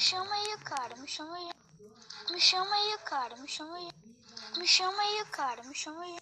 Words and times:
me 0.00 0.04
chama 0.04 0.34
aí, 0.34 0.56
cara, 0.64 0.96
me 0.96 1.06
chama 1.06 1.36
aí. 1.36 1.50
Me 2.30 2.40
chama 2.40 2.74
aí, 2.74 2.98
cara, 3.04 3.36
me 3.36 3.46
chama 3.46 3.76
aí. 3.76 3.88
Me 4.56 4.66
chama 4.66 5.02
aí, 5.02 5.24
cara, 5.30 5.62
me 5.62 5.74
chama 5.74 6.02
aí. 6.02 6.16